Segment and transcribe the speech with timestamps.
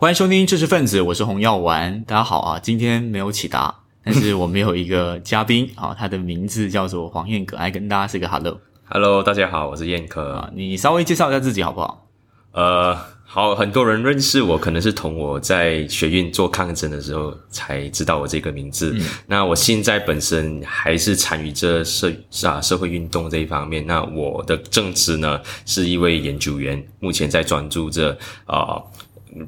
[0.00, 2.04] 欢迎收听知识分子，我是洪耀丸。
[2.06, 3.74] 大家好啊，今天没有启达，
[4.04, 8.60] 但是我们有一个嘉宾 啊，他的名字叫做黄燕可，来跟大家 say 个 hello。
[8.84, 10.34] Hello，大家好，我是燕科。
[10.34, 12.06] 啊，你稍微介绍一下自己好不好？
[12.52, 18.96] 呃，好，很多人认识我，可能是同我在学运做抗争的时候才知道我这个名字。
[19.26, 22.12] 那我现在本身还是参与这社
[22.44, 23.84] 啊社会运动这一方面。
[23.84, 28.80] 那我的正职呢是一位研究员，目前在专注着啊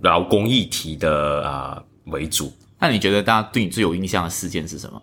[0.02, 5.02] 劳工议题的啊为主，那你觉得大家对你最有印象的事件是什么？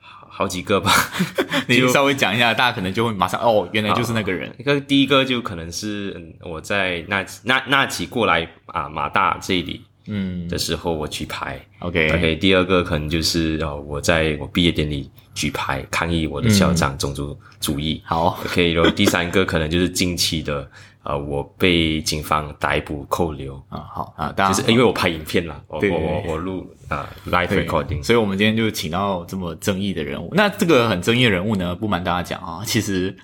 [0.00, 0.92] 好几个吧。
[1.66, 4.54] 你 稍微讲一下，大家可能就会马上哦，原来就是那个人。
[4.58, 11.60] 一个第一个就可能是嗯我在那那那期过来啊马大这里嗯的时候，我举牌。
[11.80, 18.00] ，OK，OK，第二个可能就是哦，我在我毕业典礼举牌抗议我的校长种族主义。
[18.04, 20.70] 好，OK，然后第三个可能就是近期的
[21.08, 28.04] 呃，我被警方逮捕扣留，啊好啊，大家就是因为我拍影片啦，我对我我我录啊、live 对 recording。
[28.04, 30.30] 所以我们今天就请到这么争议的人物。
[30.34, 33.16] 那这个很争议的人物呢，不瞒大家讲啊， 其实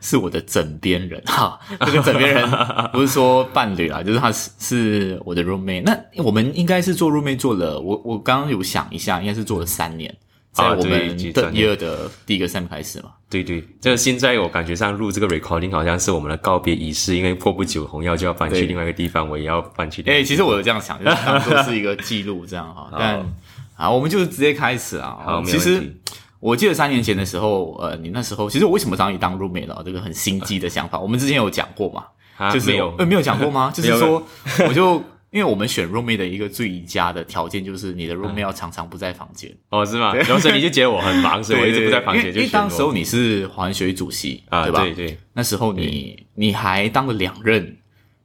[0.00, 1.60] 是我的枕边人哈。
[1.80, 2.50] 这个枕边人
[2.90, 5.82] 不是说伴侣啦，就是他是是我的 roommate。
[5.82, 10.14] 那我们应该是做 roommate 做了，我我刚刚有想一下，应该是做了三年，
[10.52, 13.10] 在啊我们的三年 year 的第一个 sem 开始嘛。
[13.28, 20.22] 对对，这个现在我感觉上录这个 recording 好像是我们的告别仪式，因为过不久红耀就要搬去另外一个地方，我也要搬去另哎。
[20.22, 22.88] 其实我有这样想，就是当做是一个记录这样哈。
[22.98, 23.24] 但
[23.76, 25.16] 啊，我们就直接开始啊。
[25.24, 25.94] 好，其实。
[26.40, 29.82] 我记得三年前的时候，呃，你那时候其实我为什么找你当 roommate 了？
[29.84, 32.06] 这个很心机的想法，我们之前有讲过嘛，
[32.50, 33.70] 就是有呃没有讲过吗？
[33.76, 34.22] 就是说，
[34.66, 40.12] 我就因为我们选 roommate 的一个最佳的条件就是你的 roommate 要常常不在房间，哦，是吗？
[40.14, 44.82] 然后所以你就觉得我很忙，所以 我一直不在房间，因为当时候你是华人学会主席，啊，对吧？
[44.82, 47.76] 对对那时候你你还当了两任，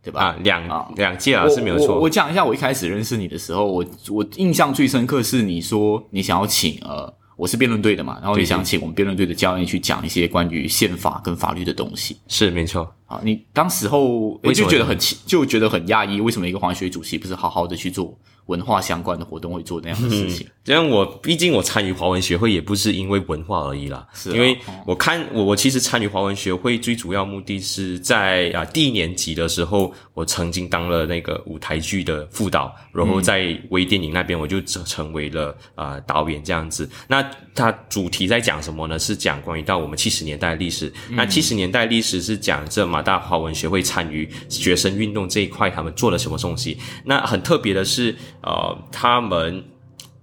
[0.02, 0.22] 对吧？
[0.26, 1.96] 啊，两啊两届啊是没有错。
[1.96, 12.18] 我我讲一下，我一开始认识你的时候，我我印象最深刻是你说你想要请呃，我是辩论队的嘛，然后也想请我们辩论队的教练去讲一些关于宪法跟法律的东西。
[12.28, 13.20] 是没错，啊。
[13.24, 18.18] 你当时候诶为什么就觉得很奇，就觉得很讶异，为什么一个黄学主席不是好好的去做
[18.48, 20.48] 文化相关的活动，会做那样的事情？
[20.64, 36.90] 这样我毕竟我参与华文学会也不是因为文化而已啦，是啊因为哦我看我我其实参与华文学会最主要目的是在啊第一年级的时候，我曾经当了那个舞台剧的副导，然后在微电影那边我就成成为了啊、导演这样子。
[37.08, 37.24] 那
[37.54, 38.98] 它主题在讲什么呢？
[38.98, 40.92] 是讲关于到我们七十年代的历史。
[41.12, 46.78] 那七十年代历史是讲这马大华文学会参与学生运动这一块，他们做了什么东西？
[47.04, 49.64] 那很特别的是，呃，他们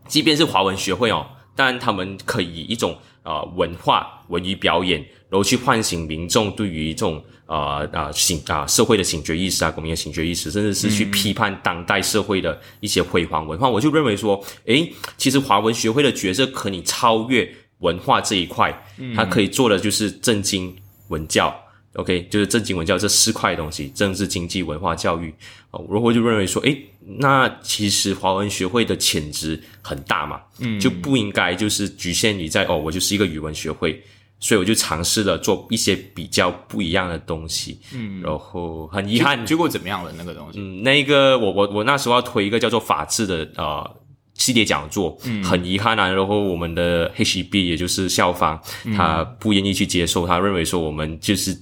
[0.06, 13.68] 即便是华文学会哦，但他们可以以一种呃文化、文娱表演，然后去唤醒民众对于这种呃啊醒啊社会的醒觉意识啊、公民的醒觉意识，甚至是去批判当代社会的一些辉煌文化。
[13.68, 18.72] 我就认为说，诶，其实华文学会的角色可以超越文化这一块，
[19.16, 20.76] 它可以做的就是政经
[21.08, 21.52] 文教。
[21.94, 25.32] OK，就是正经文教这四块东西，政治、经济、文化、教育。
[25.72, 26.84] 哦，然后就认为说，诶，
[27.18, 34.02] 那其实华文学会的潜质很大嘛，嗯，就不应该就是局限于在哦，我就是一个语文学会，
[34.38, 40.12] 所以我就尝试了做一些比较不一样的东西，嗯，然后很遗憾，结果怎么样了？
[40.16, 40.58] 那个东西？
[40.58, 43.96] 嗯，那个我我我那时候要推一个叫做法治的呃
[44.34, 48.60] 系列讲座，嗯，很遗憾啊，然后我们的 HEB 也就是校方，
[48.96, 51.56] 他不愿意去接受，他认为说我们就是。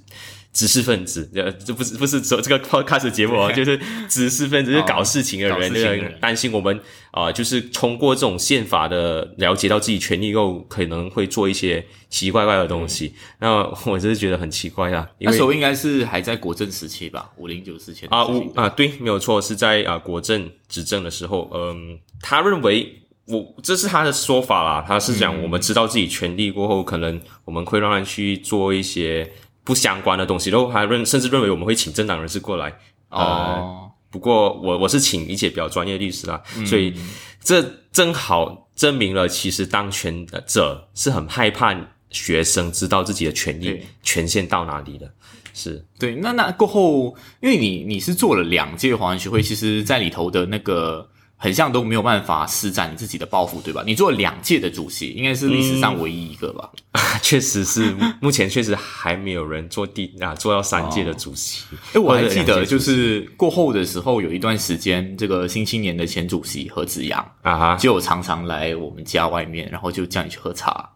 [0.53, 3.78] 知识分子，呃，这不是不是说这个 podcast 节目哦，就是
[4.09, 6.77] 知识分子，就是搞事情的人，担心我们
[7.12, 13.15] 啊、呃就是通过这种宪法的了解到自己权利后，可能会做一些奇奇怪怪的东西。
[13.38, 29.31] 那我真是觉得很奇怪啊，那时候应该是还在国政时期吧，五零九之前啊，五啊，对，没有错，是在啊国政执政的时候，嗯，他认为我这是他的说法啦，他是讲我们知道自己权利过后，可能我们会让他去做一些
[29.65, 32.72] 不相关的东西，然后还认甚至认为我们会请政党人士过来。
[33.10, 36.94] 呃哦，不过我我是请一些比较专业的律师啦，嗯所以
[37.43, 41.75] 这正好证明了，其实当权者是很害怕
[42.11, 45.11] 学生知道自己的权益权限到哪里的。
[45.52, 51.08] 是对，那那过后，因为你你是做了两届华人学会，其实在里头的那个
[51.42, 53.82] 很像都没有办法施展你自己的抱负，对吧？
[53.87, 56.69] 你做了两届的主席，应该是历史上唯一一个吧？
[57.22, 61.64] 确实是，目前确实还没有人做第啊做到三届的主席。
[61.94, 70.90] 哎、我还记得，就是过后的时候，有一段时间，这个新青年的前主席何子阳啊，就有常常来我们家外面，然后就叫你去喝茶。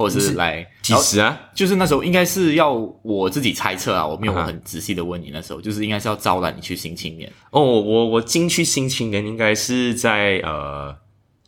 [0.00, 1.38] 或者是来几时啊？
[1.54, 7.30] 就是那时候应该是要我自己猜测啊，我没有很仔细的问你，那时候就是应该是要招揽你去新青年。
[7.50, 10.96] 哦，我我进去新青年应该是在呃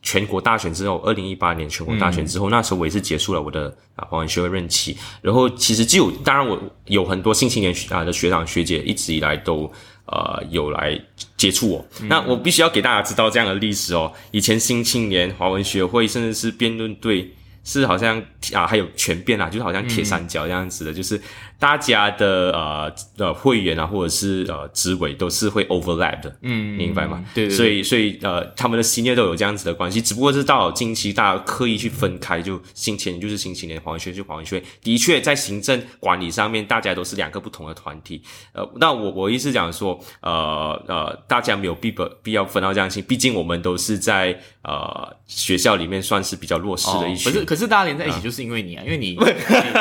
[0.03, 4.95] 全国大选之后，二零一八年全国大选之后，那时候我也是结束了我的啊华文学会任期。
[5.23, 9.73] 然后其实就，当然我有很多新青年啊的学长学姐一直以来都
[10.05, 11.01] 呃有来
[11.39, 11.87] 接触我。
[12.03, 14.13] 那我必须要给大家知道这样的历史哦。
[14.31, 17.33] 以前新青年华文学会甚至是辩论队。
[17.65, 18.23] 是好像
[18.53, 21.21] 啊，还有全变啊，就是好像铁三角这样子的，就是
[21.59, 27.25] 大家的呃呃会员啊，或者是呃职位都是会 overlap 的，嗯明白吗？
[27.35, 34.63] 对对对所以所以呃，他们的 senior 都有这样子的关系，只不过是到了近期大家刻意去分开，就新青年就是新青年，黄文轩就黄文轩。
[34.83, 38.23] 的确，在行政管理上面，大家都是两个不同的团体。
[38.53, 47.33] 呃，那我我意思讲说，呃呃，大家没有必不必要分到这样性，毕竟我们都是在呃学校里面算是比较弱势的一群。
[47.33, 49.17] 可是可是大家连在一起，就是因为你啊， 因为你你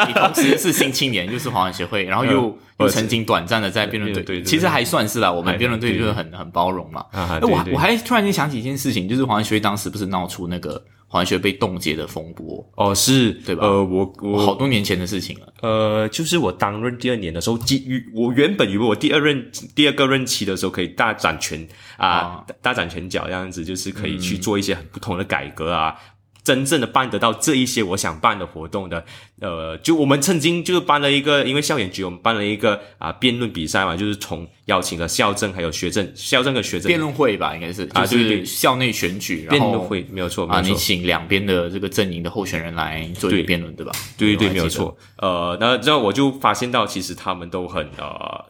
[0.07, 5.31] 你同时是新青年， 又是华文协会，然后又呃又曾经短暂的在辩论队，其实还算是啦。
[5.31, 7.06] 我们还辩论队就是很很包容嘛。
[7.41, 13.31] 我我还突然间想起一件事情，就是华文学会当时不是闹出那个华文学被冻结的风波，哦是。
[13.45, 13.65] 对吧？
[13.65, 15.53] 呃，我我好多年前的事情了。
[15.62, 21.65] 呃，就是我担任第二年的时候，基于我原本以为我第二任第二个任期的时候可以大展拳
[21.95, 25.95] 啊，啊大大展拳脚这样子，就是可以去做一些很不同的改革啊。
[26.43, 29.03] 真正的办得到这一些我想办的活动的，
[29.39, 40.61] 呃，就我们曾经就是办了一个，因为校园局我们办了一个啊辩论比赛嘛，就是从邀请了校政还有学政，校政跟学政辩论会吧，应该是啊对对就是校内选举，然辩后论会没有错，没啊。
[40.61, 43.91] 你请两边的这个阵营的候选人来做一辩论，对吧？
[44.15, 44.51] 对对。
[44.51, 44.97] 没有错。
[45.15, 48.05] 呃，那之后我就发现到，其实他们都很呃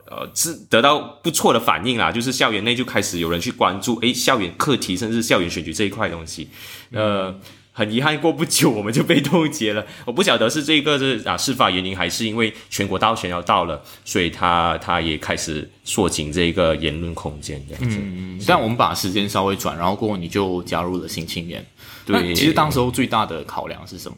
[0.10, 2.12] 呃，是得到不错的反应啦。
[2.12, 6.50] 就是校园内就开始有人去关注，诶，校园课题甚至校园选举这一块东西。
[6.92, 7.40] 呃，
[7.74, 9.86] 很遗憾，过不久我们就被冻结了。
[10.06, 17.98] 我不晓得是这个是啊事发原因，还是因为全国大选要到了，所以他他也开始缩紧这个言论空间这样子。
[18.02, 21.66] 嗯，但我们把时间稍微转，然后过后你就加入了新青年。
[22.06, 24.18] 对其实当时候最大的考量是什么？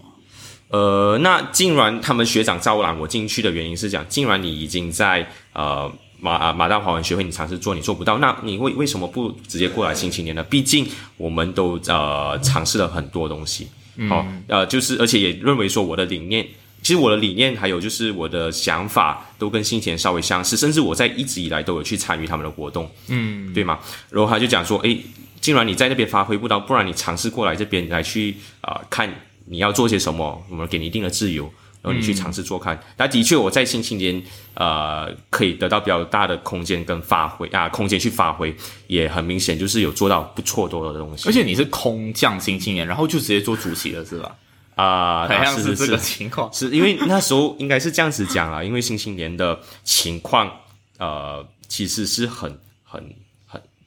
[0.69, 5.91] 呃，那竟然他们学长招揽我进去的原因是讲，既然你已经在呃
[6.23, 10.41] 马啊马大华文学会你尝试做，你做不到，那你为为什么不直接过来新青年呢？
[10.43, 10.87] 毕竟
[11.17, 13.67] 我们都呃尝试了很多东西，
[14.07, 16.47] 好、呃就是而且也认为说我的理念。
[16.81, 23.79] 其实我的理念还有就是我的想法都跟新前稍微相似，甚至我在一直以来都有去参与他们的活动，嗯，对吗？
[24.09, 25.01] 然后他就讲说，诶，
[25.39, 29.09] 既然你在那边发挥不到，不然你尝试过来这边来去啊、呃看
[29.45, 31.49] 你要做些什么，我们给你一定的自由，
[31.83, 32.81] 然后你去尝试做看。
[32.97, 38.55] 那、的确，我在新青年呃可以得到比较大的空间跟发挥啊，空间去发挥，
[38.87, 41.27] 也很明显就是有做到不错多的东西。
[41.27, 44.35] 而且你是空降新青年，然后就直接做主席了，是吧？
[44.75, 46.51] 啊，好像是这个情况。
[46.53, 50.49] 是因为那时候应该是这样子讲啦，因为新青年的情况，
[50.97, 53.15] 呃，其实是很很很，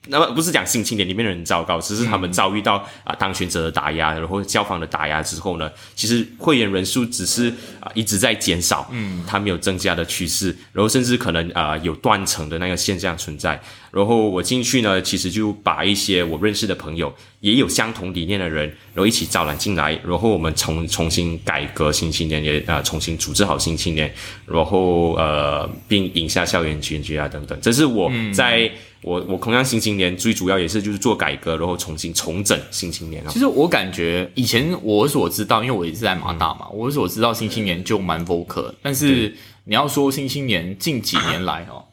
[0.08, 7.48] 那么不是讲新青年里面的人糟糕，只是他们遭遇到啊、当权者的打压，然后校方的打压之后呢，其实会员人数只是
[7.80, 13.60] 啊、一直在减少，嗯，它没有增加的趋势，然后甚至可能啊、有断层的那个现象存在。
[13.90, 24.12] 然后我进去呢，其实就把一些我认识的朋友，也有相同理念的人，然后一起招揽进来，然后我们重重新改革新青年，也啊、重新组织好新青年，
[24.46, 27.56] 然后呃，并引下校园选举啊等等。
[27.60, 28.70] 这是我在、
[29.02, 33.38] 我我同样新青年最主要也是就是做改革，然后重新重整新青年啊其。
[33.38, 41.84] 实我感觉以前我所知道，因为我一直在马大嘛，我所知道新青年就蛮 vocal，但是你要说新青年近几年来哦，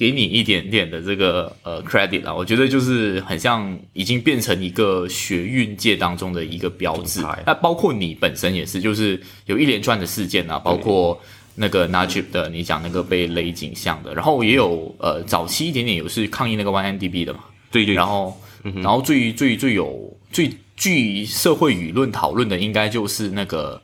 [0.00, 7.20] 给你一点点的这个呃 credit 啊，我觉得就是很像已经变成一个学运界当中的一个标志。
[7.44, 11.20] 那包括你本身也是，就是有一连串的事件啊，包括。
[11.56, 17.40] 那个 Najib 的，你讲那个被勒颈项的，然后也有呃早期一点点有是抗议那个 YNDB 的嘛，
[17.70, 18.40] 对对，然后，
[18.76, 23.82] 然后最最最有最具社会舆论讨论的，应该就是那个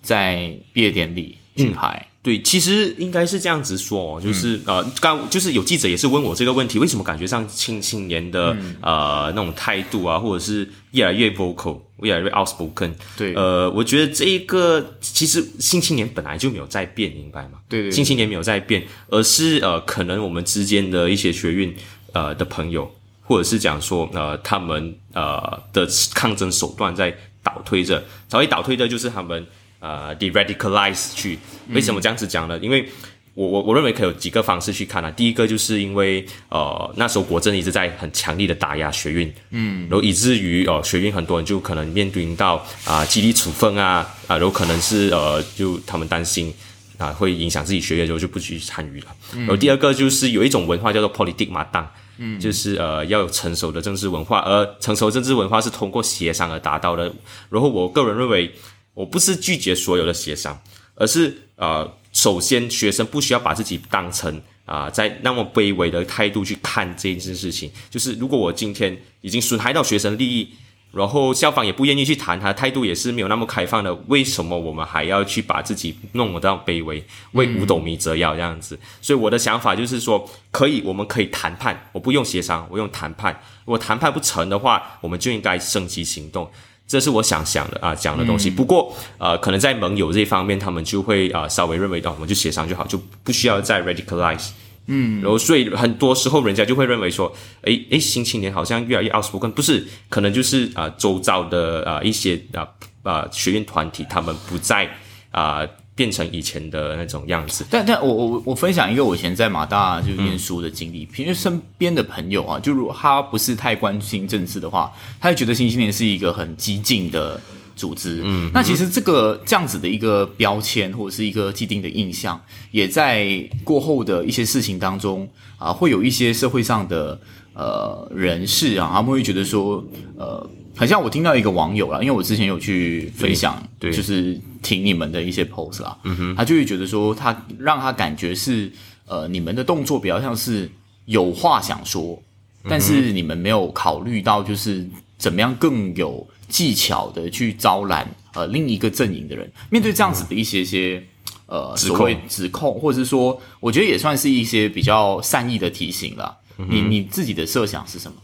[0.00, 2.07] 在毕业典礼举牌。
[2.20, 13.34] 对，其实应该是这样子说哦，就是、呃，刚就是有记者也是问我这个问题，为什么感觉上青青年的、呃那种态度啊，或者是越来越 vocal，越来越 outspoken，对。
[13.34, 17.60] 呃，我觉得这一个其实新青年本来就没有在变，明白吗？
[17.68, 17.92] 对对对。
[17.92, 21.74] 新青年没有在变，而是呃，可能我们之间的一些学运
[22.12, 22.90] 呃的朋友，
[23.22, 29.46] 或者是讲说呃他们呃的抗争手段在倒推着，稍微倒推的就是他们
[29.80, 31.38] 呃 de radicalize 去。
[31.72, 32.58] 为什么这样子讲呢？
[32.60, 32.88] 因为
[33.34, 35.10] 我我我认为可以有几个方式去看啊。
[35.10, 46.52] 第一个就是因为呃那时候国政一直在很强力的打压学运，嗯，然后以至于呃学运很多人就可能面临到啊激励处分啊啊，然后可能是呃就他们担心
[46.96, 49.06] 啊会影响自己学业，之后就不去参与了。
[49.32, 51.88] 然后第二个就是有一种文化叫做 politic 马当。
[52.20, 57.04] 嗯，就是呃要有成熟的政治文化，而成熟政治文化是通过协商而达到的。
[57.48, 58.52] 然后我个人认为，
[58.98, 60.60] 我不是拒绝所有的协商，
[60.96, 61.88] 而是呃。
[62.10, 67.70] 首先，学生不需要把自己当成啊，在那么卑微的态度去看这件事情。
[67.90, 70.48] 就是如果我今天已经损害到学生利益，
[70.90, 78.76] 然后校方也不愿意去谈，他态度也是没有那么开放的，为什么我们还要去把自己弄到卑微，为五斗米折腰这样子？
[79.00, 83.38] 所以我的想法就是说，可以，我们可以谈判，我不用协商，我用谈判。
[83.64, 86.50] 如果谈判不成的话，我们就应该升级行动。
[86.88, 88.48] 这是我想想的啊，讲的东西。
[88.50, 94.48] 不过，呃，可能在盟友这一方面，他们就会啊，稍微认为到，我们就协商就好，就不需要再 radicalize。
[94.86, 97.30] 嗯，然后所以很多时候人家就会认为说，
[97.62, 102.66] 诶诶，新青年好像越来越 outspoken，不是，可能就是啊，周遭的啊一些啊
[103.02, 104.88] 啊学院团体，他们不再
[105.30, 105.68] 啊。
[105.98, 117.40] 变成以前的那种样子，但但我我我分享一个我以前在马大就念书的经历，因为身边的朋友啊，就如果他不是太关心政治的话，他就觉得新青年是一个很激进的
[117.74, 118.22] 组织。
[118.24, 122.40] 嗯，那其实这个这样子的一个标签或者是一个既定的印象，
[122.70, 123.26] 也在
[123.64, 125.28] 过后的一些事情当中
[125.58, 127.20] 啊，会有一些社会上的
[127.54, 129.84] 呃人士啊，他们会觉得说
[130.16, 130.48] 呃。
[130.78, 138.70] 很像我听到一个网友啦，因为我之前有去分享，对，就是听你们的一些 post 啦，嗯哼，他就会觉得说，他让他感觉是，
[139.06, 140.70] 呃，你们的动作比较像是
[141.06, 142.22] 有话想说，
[142.68, 144.86] 但是你们没有考虑到，就是
[145.18, 149.50] 怎么样更有技巧的去招揽呃另一个阵营的人。
[149.70, 151.02] 面对这样子的一些些
[151.46, 156.36] 呃所谓指控，或者是说，我觉得也算是一些比较善意的提醒了。
[156.68, 158.16] 你你自己的设想是什么？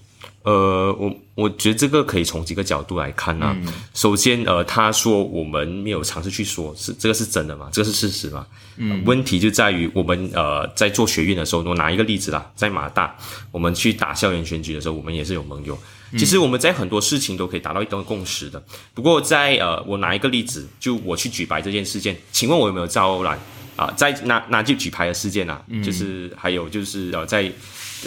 [0.44, 3.56] 呃，我我觉得这个可以从几个角度来看呢。
[3.94, 7.70] 首先，呃，他说我们没有尝试去说，是这个是真的吗？
[7.72, 8.46] 这个是事实吗？
[8.76, 13.16] 嗯，问题就在于我们呃在做学运的时候，我拿一个例子啦，在马大，
[13.50, 15.78] 我们去打校园选举的时候，我们也是有盟友。
[16.18, 18.62] 其实我们在很多事情都可以达到一种共识的。
[18.92, 23.36] 不过在呃，我拿一个例子，就我去举白这件事件，请问我有没有招揽
[23.76, 23.92] 啊？
[23.96, 27.52] 在拿拿去举牌的事件啊，就是还有就是呃在。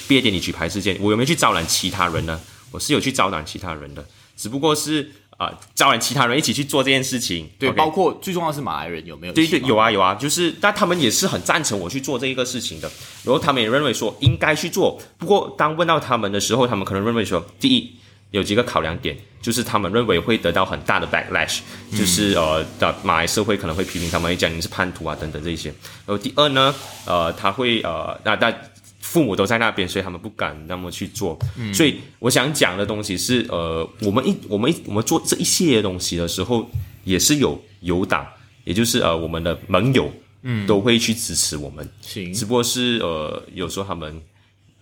[0.07, 2.39] 毕业典礼举牌事件，我有没有去招揽其他人呢？
[2.69, 4.05] 我是有去招揽其他人的，
[4.35, 7.49] 只不过是啊，招揽其他人一起去做这件事情。
[7.57, 9.33] 对，包括最重要是马来人有没有？
[9.33, 12.87] 对对，有啊有啊，就是但他们也是很赞成我去做这一个事情的。
[13.23, 15.01] 然后他们也认为说应该去做。
[15.17, 17.91] 不过当问到他们的时候，他们可能认为说，第一
[18.31, 21.59] 有几个考量点，就是他们认为会得到很大的 backlash，
[21.91, 25.69] 就是呃的马来社会可能会批评他们，讲你是叛徒啊等等这些。
[26.05, 26.73] 然后第二呢，
[27.05, 28.53] 呃，他会呃那那。
[28.99, 31.39] 父母都在那边，所以他们不敢那么去做。
[31.73, 36.69] 所以我想讲的东西是，呃，我们一我们一我们做这一系列东西的时候，
[37.05, 38.27] 也是有有党，
[38.65, 41.89] 也就是呃我们的盟友，嗯，都会去支持我们。
[42.01, 44.21] 行，只不过是呃有时候他们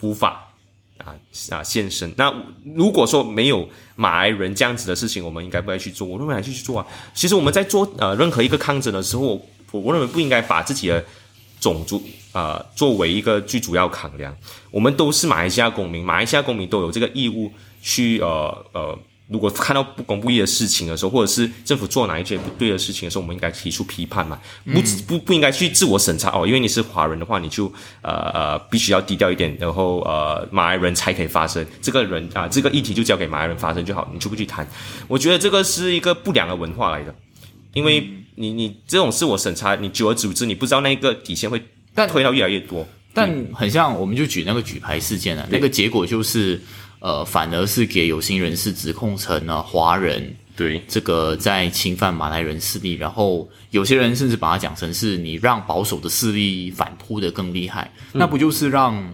[0.02, 0.45] 无法
[0.98, 1.16] 啊
[1.50, 2.12] 啊献身。
[2.18, 2.34] 那
[2.76, 6.08] 如果说没有马来人这样子的事情，我们应该不该去做。
[6.08, 6.88] 我认为还是去做啊。
[7.14, 11.04] 其实我们在做呃任何一个抗争的时候，我我认为不应该把自己的。
[11.58, 14.36] 种族啊，作为一个最主要考量，
[14.70, 27.66] 我们都是马来西亚公民，马来西亚公民都有这个义务去呃呃，如果看到不公不义的事情的时候，或者是政府做哪一件不对的事情的时候，我们应该提出批判嘛，不不不应该去自我审查哦，因为你是华人的话，你就
[28.02, 34.68] 呃呃必须要低调一点，然后呃马来人才可以发声，这个人啊这个议题就交给马来人发声就好，你就不去谈，
[35.08, 37.14] 我觉得这个是一个不良的文化来的，
[37.74, 38.10] 因为。
[38.38, 41.58] 你你这种自我审查，你久而久之，你不知道那个底线会
[41.96, 42.86] 推到越来越多。
[43.14, 46.62] 但很像，我们就举那个举牌事件啊，那个结果就是，
[47.00, 59.14] 呃，反而是给有心人士指控成了华人对这个在侵犯马来人势力，然后有些人甚至把它讲成是你让保守的势力反扑的更厉害，那不就是让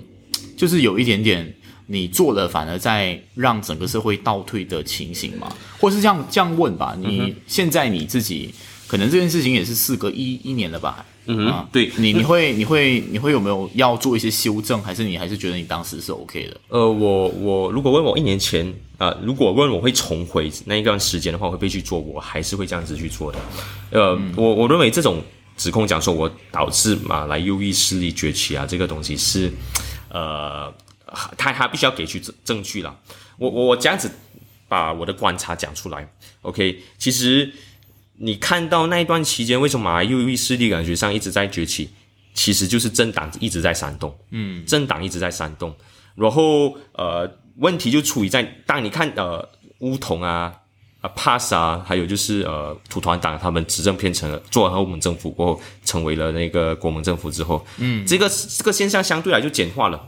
[0.56, 1.54] 就是有一点点
[1.88, 5.52] 你做了反而在让整个社会倒退的情形吗？
[5.80, 8.54] 或是这样这样问吧，你现在你自己。
[8.88, 11.06] 可能这件事情也是事隔一一年了吧？
[11.28, 16.60] 嗯哼，对你，你会，你会，你会有没有要做一些修正，还是你还是觉得你当时是 OK 的？
[16.70, 22.00] 呃，我我如果问我一年前啊，如果问我会重回那一段时间的话，会不会去做？
[22.00, 23.40] 我还是会这样子去做的。
[23.92, 25.22] 呃，我我认为这种
[25.56, 29.52] 指控讲说我导致马来右翼势力崛起啊，这个东西是
[30.10, 30.74] 呃，
[31.38, 32.98] 他他必须要给出证证据了。
[33.38, 34.10] 我我我这样子
[34.68, 36.12] 把我的观察讲出来
[36.42, 37.54] ，OK，其实。
[38.22, 41.90] 你看到那一段期间，为什么马来右翼势力感觉上一直在崛起？
[42.34, 45.76] 其实就是政党一直在煽动，嗯，政党一直在煽动，
[46.16, 49.50] 然后呃，问题就出于在当你看呃
[49.80, 50.54] 乌统啊。
[51.02, 60.00] 啊，pass 啊，还有就是呃，土团党他们执政变成了做完欧盟政府过后，成为了那个国盟政府之后，嗯，这个这个现象相对来就简化了，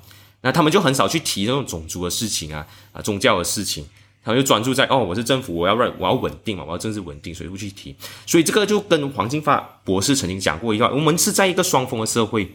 [0.41, 3.83] 那他们就很少去提那种种族的事情啊，啊，宗教的事情，
[4.23, 12.51] 他们就专注在哦，我是政府，我要稳我要稳定嘛，我要政治稳定，所以不去提，所以这个就跟黄金发博士曾经讲过一句话，我们是在一个双峰的社会，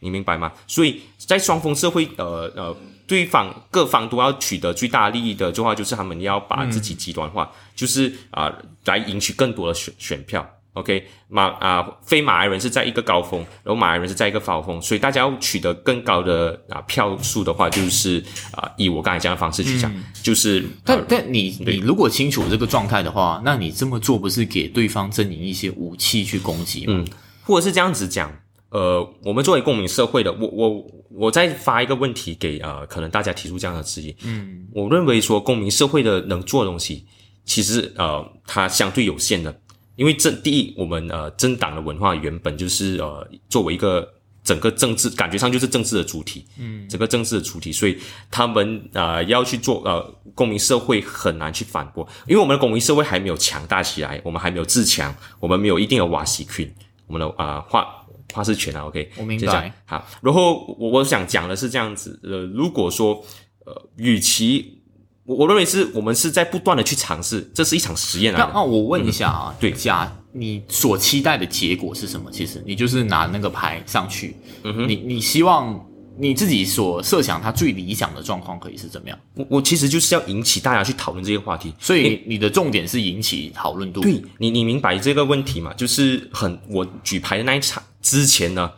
[0.00, 0.52] 你明白吗？
[0.66, 2.76] 所以在双峰社会，呃呃。
[3.06, 8.50] 对方各方都要取得最大利益的，话就是他们要把自己极端化，就是啊，
[8.86, 10.53] 来赢取更多的选选票。
[10.74, 20.64] OK，马啊，非马来人是在一个高峰，然后马来人是在一个高峰，所以大家要取得更高的啊票数的话，就是啊，以我刚才讲的方式去讲，就是。
[20.84, 26.94] 但但你你如果清楚这个状态的话，那你这么做不是给对方阵营一些武器去攻击吗？
[26.98, 27.06] 嗯，
[27.42, 28.30] 或者是这样子讲。
[28.70, 34.12] 呃，我们作为公民社会的，我我我再发一个问题给呃，可能大家提出这样的质疑。
[34.24, 37.06] 嗯，我认为说公民社会的能做的东西，
[37.44, 39.56] 其实呃，它相对有限的，
[39.96, 44.08] 因为政第一，我们呃政党的文化原本就是呃作为一个
[44.42, 47.98] 整个政治感觉上就是政治的主体，嗯，整个政治的主体，所以
[48.30, 50.02] 他们呃要去做呃
[50.34, 56.72] 公民社会很难去反驳，因为我们的公民社会还没有强大起来，我们还没有自强，我们没有一定的瓦西群，
[57.06, 58.00] 我们的啊话。
[58.32, 59.72] 话事权啊，OK，我明白。
[59.84, 63.24] 好，然后我我想讲的是这样子，呃，如果说，
[63.64, 64.82] 呃，与其
[65.26, 68.46] 我我认为是我们是在不断的去尝试，这是一场实验啊。
[68.46, 72.30] 那那我问一下啊，对，假你所期待的结果是什么？
[72.30, 75.82] 其实你就是拿那个牌上去，嗯哼，你你希望
[76.18, 79.18] 你自己所设想它最理想的状况可以是怎么样？
[79.34, 84.00] 我我其实就是要引起大家去讨论这个话题，所以你的重点是引起讨论度。
[84.00, 85.72] 对你你明白这个问题吗？
[85.74, 87.82] 就是很我举牌的那一场。
[88.02, 88.70] 之前呢，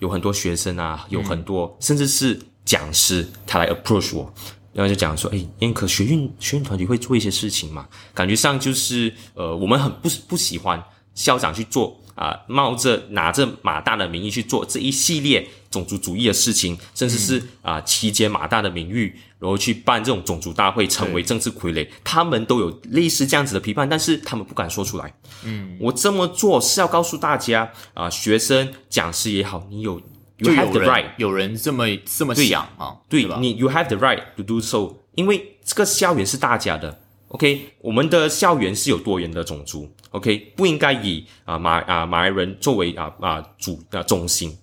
[0.00, 4.30] 有很多学生啊，有很多甚至是讲师，他来 approach 我，
[4.74, 7.88] 然后就讲说，哎，燕可学运学运团体会做一些事情嘛？
[8.12, 11.98] 感觉上就是，呃，我们很不不喜欢校长去做。
[12.14, 25.12] 啊，冒着拿着马大的名义去做这一系列种族主义的事情，甚至是啊，期间马大的名誉，然后去办这种种族大会，成为政治傀儡，他们都有类似这样子的批判，但是他们不敢说出来。
[25.42, 30.00] 嗯，我这么做是要告诉大家啊，学生、讲师也好，你有
[30.38, 37.00] ，you have the right，有人这么这么想啊，对你，you have the right to do so，因为这个校园是大家的。
[37.28, 44.56] OK，我们的校园是有多元的种族，OK，不应该以啊马啊马来人作为啊啊主啊中心。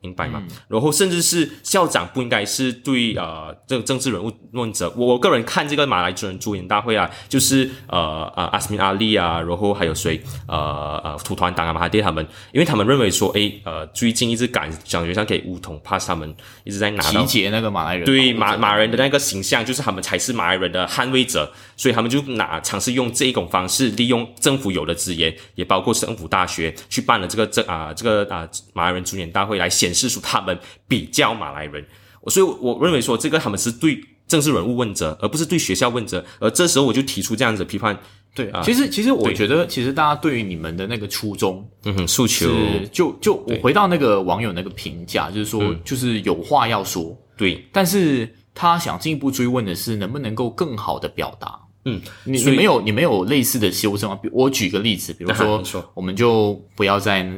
[0.00, 0.42] 明白吗？
[0.68, 4.88] 然后甚至是校长不应该是对呃这个政治人物问责。
[4.96, 16.32] 我个人看这个马来人主演大会啊，就是呃呃阿斯米阿利啊，然后还有谁呃呃土团党啊马哈迪他们，因为他们认为说，诶呃最近一直感感觉上给乌统怕他们
[16.62, 29.87] 一直在拿集结那个马来人，对马马人的那个形象，就是他们才是马来人的捍卫者，所以他们就拿尝试用这一种方式，利用政府有的资源，也包括政府大学去办了这个这啊这个啊马来人主演大会来显。
[29.88, 31.82] 显示出他们比较马来人，
[32.26, 36.22] 所以我认为说这个他们是对政治人物问责，而不是对学校问责。
[36.40, 37.98] 而这时候我就提出这样子批判。
[38.34, 42.46] 对啊，其实其实我觉得，其实大家对于你们的那个初衷，嗯哼，诉求，
[42.92, 51.58] 就就我回到那个网友那个评价，就是说，就是有话要说，对，但是他想进一步追问的是，能不能够更好的表达？
[51.88, 54.18] 嗯，你你没有你没有类似的修正吗？
[54.32, 55.62] 我举个例子，比如说，
[55.94, 57.28] 我们就不要在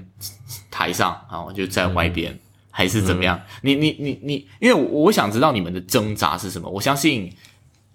[0.71, 2.39] 台上啊，就在外边，
[2.71, 3.41] 还是怎么样？
[3.63, 6.69] 你你你你，因为我想知道你们的挣扎是什么。
[6.69, 7.33] 我相信，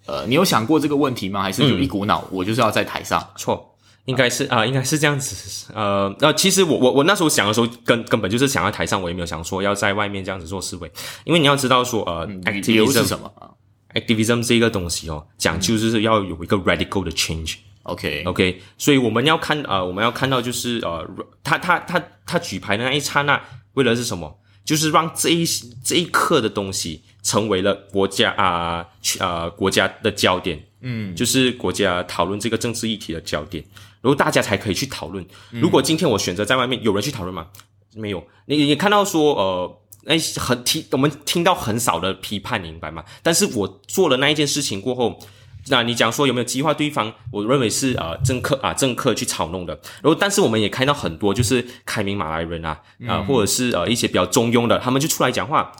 [0.05, 1.41] 呃，你有想过这个问题吗？
[1.41, 3.25] 还是就一股脑，我就是要在台上？
[3.35, 5.71] 错，应该是啊，应该是这样子。
[5.73, 10.91] 呃，呃，其实我我我那时候想的时候，根根本就是想在台上，我也没有想说要在外面这样子做思维，
[11.23, 13.49] 因为你要知道说，呃，理由是什么啊
[13.95, 17.55] ？Activism 这个东西哦，讲究就是要有一个 radical 的 change。
[17.83, 21.07] OK，OK，所以我们要看呃，我们要看到就是呃，
[21.43, 23.41] 他他他他举牌的那一刹那，
[23.75, 24.39] 为了是什么？
[24.63, 25.45] 就是让这一
[25.83, 28.85] 这一刻的东西成为了国家啊
[29.19, 30.61] 呃国家的焦点。
[30.81, 33.63] 嗯，就是国家讨论这个政治议题的焦点，
[34.01, 35.25] 然后大家才可以去讨论。
[35.51, 37.47] 如果今天我选择在外面，有人去讨论吗？
[37.95, 38.27] 没有。
[38.47, 39.81] 你你看到说呃。
[40.05, 43.03] 那很听，我们听到很少的批判，明白吗？
[43.21, 45.19] 但是我做了那一件事情过后，
[45.67, 47.13] 那你讲说有没有激化对方？
[47.31, 49.73] 我认为是呃政客啊政客去炒弄的。
[50.01, 55.71] 然后，但是我们也看到很多就是开明马来人啊啊，或者是呃一些比较中庸的，他们就出来讲话，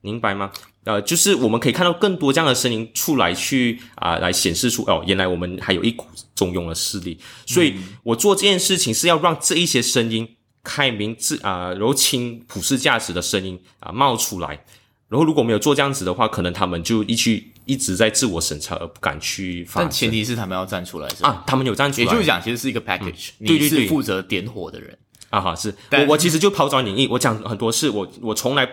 [0.00, 0.52] 明白吗？
[0.84, 7.18] 呃，就是我们可以看到更多这样的声音出来去啊，来显示出哦，原来我们还有一股中庸的势力。
[7.46, 14.64] 所以我做这件事情是要让这一些声音开明自啊柔情普世价值的声音啊冒出来。
[15.08, 21.28] 然后如果没有做这样子的话，可能他们就一去一直在自我审查，而不敢去发但前提是他们要站出来，是吧？
[21.28, 23.82] 啊，他们有站出来，也就是讲，其实是一个 package，、你对对对。
[23.82, 24.96] 是负责点火的人。
[25.28, 25.74] 啊哈，是。
[25.90, 28.66] 我我其实就抛砖引玉，我讲很多事，我我从来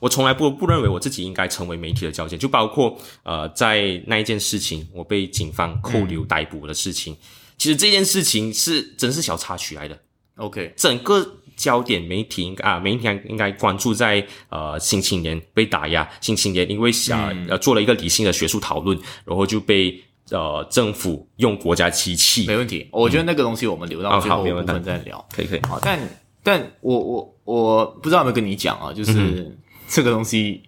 [0.00, 7.16] 我从来不不认为我自己应该成为媒体的焦点，就包括呃在那一件事情，我被警方扣留逮捕的事情，
[7.56, 9.98] 其实这件事情是真是小插曲来的，
[10.36, 11.24] OK，整个
[11.56, 22.88] 焦点媒体应该啊，媒体应该关注在呃新青年被打压，新青年因为想、嗯呃做了一个理性的学术讨论，然后就被呃政府用国家机器，没问题。
[22.90, 25.24] 我觉得那个东西我们留到哦最后部好没问题分再聊。
[25.30, 25.98] 可以可以，好，但
[26.42, 30.62] 但我我我不知道有没有跟你讲啊，就是、嗯这个东西，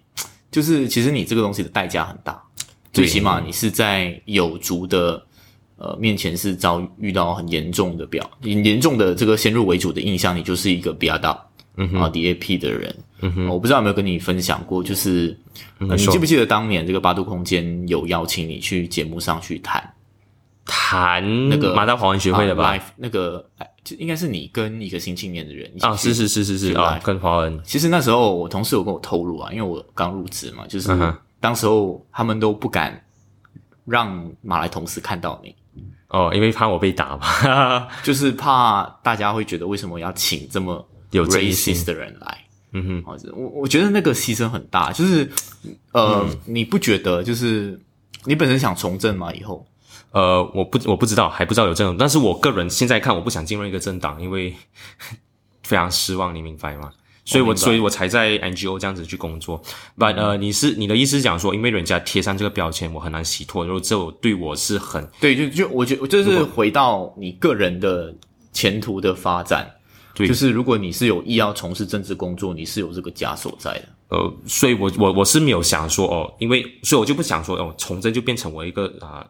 [0.51, 2.41] 就是其实你这个东西的代价很大，
[2.93, 5.25] 最起码你是在有足的
[5.77, 11.41] 呃面前是遭遇到很严重的表很严重的这个先入为主的印象，你就是一个比较大。
[11.79, 15.37] 嗯啊，DAP 的人，嗯哼，我不知道有没有跟你分享过，就是、
[15.77, 19.93] 呃你记不记得当年这个八度空间有邀请你去节目上去谈？
[20.65, 22.69] 谈那个马大华文学会的吧？
[22.69, 27.59] 啊？Life 那个哎就应该是你跟一个新青年的人啊，是是是是是去啊跟华文。
[27.63, 30.89] 其实那时候我同事有跟我透露啊，因为我刚入职嘛，就是
[31.39, 32.99] 当时候他们都不敢
[33.85, 35.55] 让马来同事看到你，
[36.09, 42.37] 哦，因为怕我被打嘛， 就是怕大家会觉得为什么要请这么有 racist 的人来。
[42.73, 45.29] 嗯哼，哦，我我觉得那个牺牲很大，就是
[45.93, 47.79] 呃，嗯你不觉得就是
[48.25, 49.33] 你本身想从政吗？
[49.33, 49.65] 以后
[50.11, 54.53] 呃，我不我不知道，还不知道有这种，但是我个人现在看，我不想进入一个政党，因为
[55.63, 56.91] 非常失望，你明白吗？
[57.27, 59.61] 所以我所以我才在 NGO 这样子去工作。
[59.97, 68.15] But 呃，你是你的意思是讲说，因为人家贴上这个标签，我很难洗脱，然后这对我是很对，就就我觉得就是回到你个人的
[68.53, 69.69] 前途的发展，
[70.15, 70.25] 对。
[70.25, 73.89] 就是如果你是有意要从事政治工作，你是有这个枷锁在的。
[74.07, 79.27] 呃，所以我我我是没有想说哦，因为所以我就不想说哦，从政就变成我一个啊、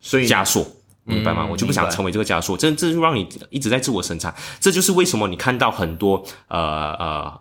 [0.00, 0.64] 所以枷锁，
[1.04, 1.44] 明白吗？
[1.44, 6.58] 嗯我就不想成为这个枷锁，这这就让你一直在自我审查，这就是为什么你看到很多呃
[6.94, 7.40] 呃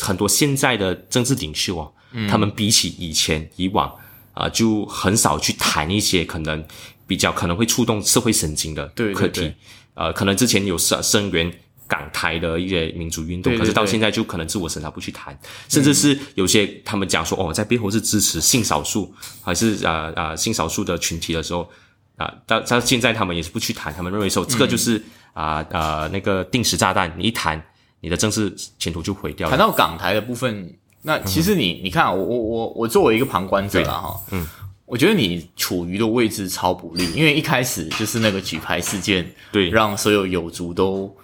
[0.00, 2.28] 很多现在的政治领袖啊，嗯。
[2.28, 3.92] 他们比起以前以往
[4.34, 6.64] 啊、就很少去谈一些可能
[7.06, 9.54] 比较可能会触动社会神经的课题，对。
[9.94, 11.52] 呃，可能之前有声声援。
[11.86, 21.70] 港台的一些民主运动，对对对可是到现在就可能自我审查不去谈，甚至是有些他们讲说哦，在背后是支持性少数还是呃呃、性少数的群体的时候，
[22.16, 27.60] 啊，到到现在他们也是不去谈，他们认为说这个就是啊啊、那个定时炸弹，你一谈，
[28.00, 29.50] 你的政治前途就毁掉了。
[29.50, 29.58] 谈。
[29.58, 30.72] 到港台的部分，
[31.02, 34.46] 那其实你、你看，我我我我作为一个旁观者了，哈，嗯，
[34.86, 39.70] 我觉得你处于的位置超不利，因为一开始就是那个举牌事件，对。
[39.70, 41.14] 让所有有族都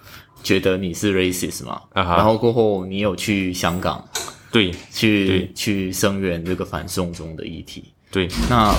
[0.43, 4.03] 觉得你是 racist 嘛，啊然后过后你有去香港
[4.51, 5.53] 对去对。
[5.53, 8.73] 去声援这个反送中的议题，对，那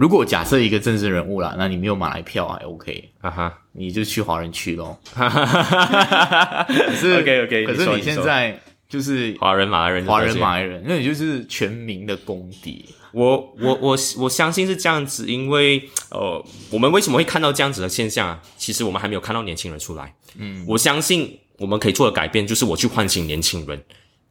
[0.00, 4.98] 如果假设一个政治人物啦，那你没有马来票还 OK，啊哈，你就去华人区咯。
[5.12, 8.58] 可 可是 OK，OK，可是你现在
[8.88, 12.82] 就是华人马来人，华人马来人，那你就是全民的公敌。
[13.12, 18.40] 我我我我相信是这样子，因为呃，我们为什么会看到这样子的现象啊？
[18.56, 20.14] 其实我们还没有看到年轻人出来。
[20.38, 23.84] 嗯，我相信我们可以做的改变，就是我去唤醒年轻人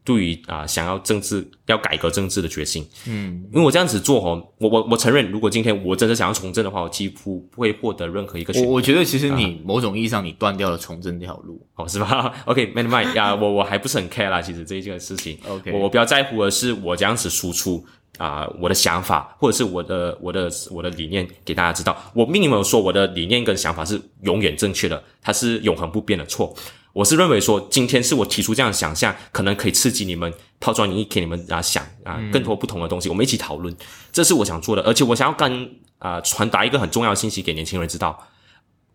[0.09, 2.83] 对于啊、想要政治要改革政治的决心。
[3.05, 11.63] 嗯，因为我这样子做哦，我我我承认，如果今天我真的想要从政的话，我几乎不会获得任何一个选我我觉得其实你某种意义上你断掉了从政这条路。
[11.75, 12.33] 哦，是吧？
[12.49, 17.85] OK，没 mind 呀，我我还不是很 care 啦，其实这一件事情 OK 我我比较在乎的是我这样子输出
[18.17, 21.95] 啊、我的想法或者是我的我的我的理念给大家知道。
[22.13, 26.53] 我并没有说我的理念跟想法是永远正确的，它是永恒不变的错。
[26.93, 33.75] 我是认为说，今天是我提出这样的想象，可能可以刺激你们抛砖引玉，给你们啊想啊更多不同的东西，我们一起讨论，
[34.11, 34.81] 这是我想做的。
[34.81, 38.27] 而且我想要跟啊传达一个很重要的信息给年轻人知道，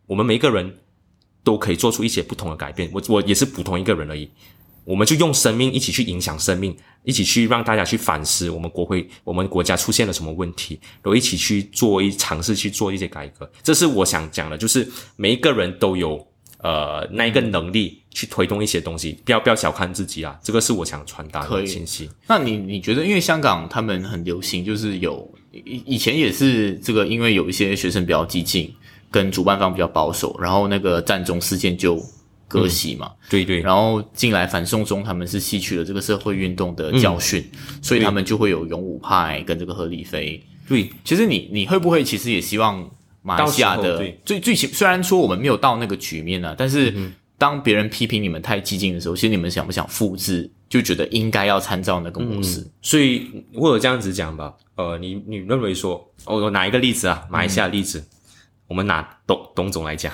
[0.07, 0.79] 我们每一个人
[1.43, 2.91] 都可以做出一些不同的改变。
[2.93, 4.29] 我我也是普通一个人而已，
[4.85, 13.49] 我们就用生命一起去影响生命，一起去让大家去反思我们国会、我们国家出现了什么问题，然后一起去做一尝试去做一些改革。
[13.63, 16.27] 这是我想讲的，就是每一个人都有
[16.65, 22.09] 呃那一个能力去推动一些东西，不要不要小看自己啊，这个是我想传达的信息。
[22.27, 28.75] 那你你觉得，因为香港他们很流行，就是有以以前也是这个，因为有一些学生比较激进，
[29.11, 32.03] 跟主办方比较保守，然后那个战中事件就
[32.49, 37.45] 割席嘛，对对，然后进来反送中，他们是吸取了这个社会运动的教训，
[37.83, 40.43] 所以他们就会有勇武派跟这个何理飞。
[40.67, 40.89] 对。
[41.05, 42.89] 其实你你会不会其实也希望
[43.27, 46.95] 马来西亚的最最起虽然说我们没有到那个局面呢、但是
[47.39, 52.65] 当别人批评你们太激进的时候，其实你们想不想复制，就觉得应该要参照那个模式。
[52.83, 58.07] 所以或者这样子讲吧，呃，你你认为说，我我拿一个例子啊，马来西亚例子，
[58.69, 60.13] 我们拿董董总来讲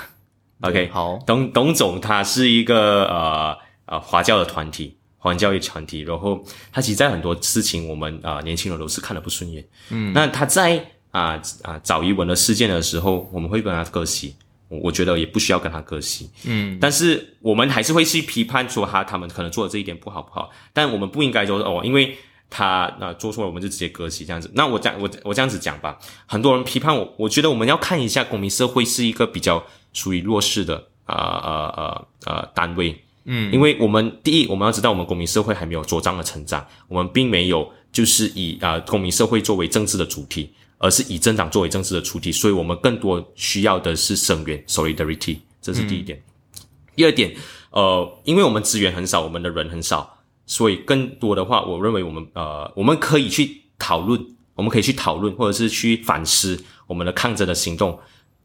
[0.60, 6.42] ，OK，好，董董总他是一个呃呃华教的团体，华教育团体，然后
[6.72, 14.34] 他其实在很多事情，我们啊、年轻人都是看的不顺眼，嗯，那他在啊啊找一文的事件的时候，我们会跟他割席。
[14.68, 22.16] 我我觉得也不需要跟他割席，嗯，但是我们还是会去批判说他他们可能做的这一点不好不好，但我们不应该说哦，因为
[22.48, 24.48] 他那、做错了，我们就直接割席这样子。
[24.54, 29.60] 那我讲我我这样子讲吧，很多人批判我，我觉得我们要看一下公民社会是一个比较
[29.92, 40.52] 属于弱势的啊呃呃呃单位，嗯，因为我们第一我们要知道我们公民社会还没有茁壮的成长，我们并没有就是以啊、呃、公民社会作为政治的主题。
[40.80, 46.20] 而是以政党作为政治的主体，所以我们更多需要的是声援 （solidarity），这是第一点。
[46.96, 47.36] 第二点，
[47.70, 54.18] 呃，因为我们资源很少，我们的人很少，所以更多的话，我认为我们呃，我们可以去讨论，
[54.54, 57.98] 我们可以去讨论，或者是去反思我们的抗争的行动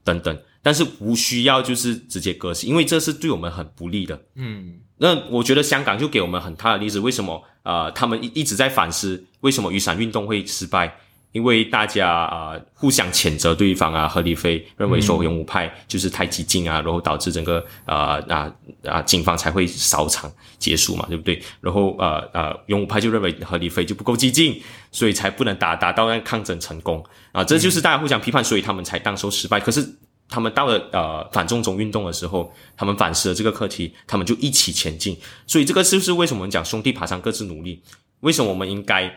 [0.04, 4.22] 等等，但是无需要就是直接割席，因为这是对我们很不利的。
[4.36, 10.98] 嗯，那我觉得香港就给我们很大的例子，为什么呃，他们一一直在反思为什么雨伞运动会失败？
[11.36, 18.50] 因为大家啊、互相谴责对方啊，何立飞认为说勇武派就是太激进啊，然后导致整个呃啊
[18.86, 21.44] 啊警方才会扫场结束嘛，对不对？
[21.60, 29.60] 然后呃呃勇武派就认为何立飞就不够激进，所以才不能达达到那抗争成功啊，这就是大家互相批判，所以他们才当时失败。
[29.60, 29.86] 可是
[30.30, 35.18] 他们到了呃反中中运动的时候，他们反思了这个课题，他们就一起前进。
[35.46, 37.84] 所以这个是不是为什么我们讲兄弟爬山各自努力？
[38.22, 39.14] 为什么我们应该？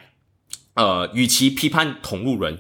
[0.78, 2.56] 呃，与其批判同路人，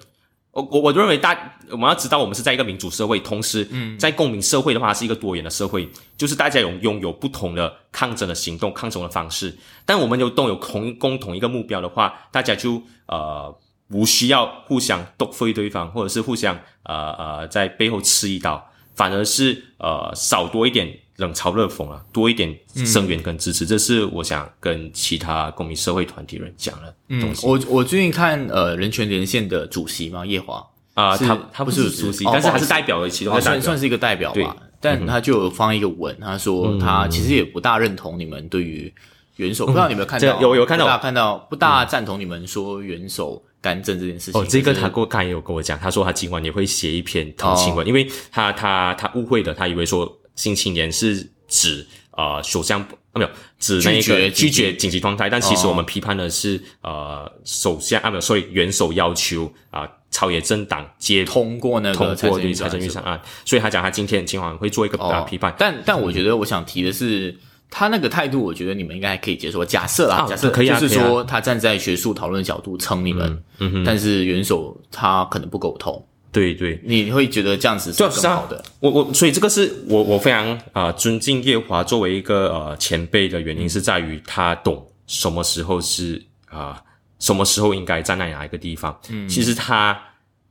[0.50, 13.56] 我我我认为大我们要知道，我们是在一个民主社会，同时在公民社会的话，是一个多元的社会，就是大家有拥有不同的抗争的行动、抗争的方式，但我们有都有同共同一个目标的话，大家就呃
[13.90, 20.98] 无需要互相斗飞对方，或者是互相呃呃在背后吃一刀，反而是呃少多一点。
[21.18, 27.46] 冷嘲热讽啊，多一点声援跟支持，这是我想跟其他公民社会团体人讲的东西。
[27.46, 30.66] 我我最近看呃人权连线的主席嘛，叶华。
[30.94, 32.64] 啊、他他不是是主席，哦但是他不好意思。
[32.64, 33.60] 是代表的其中哦的代表。
[33.60, 34.42] 算算是一个代表对。
[34.42, 38.92] 吧，但他就有放一个文，他说他其实也不大认同你们对于
[39.36, 40.40] 元首，不知道你有没有看这到？
[40.40, 40.84] 有有看到。
[40.86, 44.40] 不大看到，不大赞同你们说元首干政这件事情。
[44.40, 65.52] 哦，这个就是他过刚才也有跟我讲，他说他今晚也会写一篇同情文，因为他他他误会了，他以为说新青年是指呃首相啊没有指那拒绝个拒绝紧急状态，但其实哦我们批判的是呃首相啊没有，所以元首要求啊、朝野政党接通过那通过对财财政预算案，所以他讲他今天今晚会做一个啊、哦批判。
[65.58, 67.36] 但但我觉得我想提的是，
[67.68, 69.64] 他那个态度，我觉得你们应该还可以接受。
[69.64, 76.06] 假设啊，啊假设就是说他站在学术讨论的角度撑你们，嗯哼，但是元首他可能不苟同，
[76.38, 78.62] 对对，你会觉得这样子是对啊是好的。
[78.78, 86.82] 我我所以这个是我我非常啊、呃尊敬叶华作为一个呃前辈的原因是在于他懂什么时候是啊、呃
[87.18, 88.96] 什么时候应该站在哪一个地方。
[89.10, 90.00] 嗯，其实他